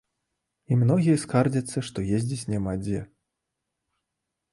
І 0.71 0.77
многія 0.83 1.17
скардзяцца, 1.23 1.83
што 1.89 2.05
ездзіць 2.19 2.49
няма 2.53 2.73
дзе. 2.87 3.03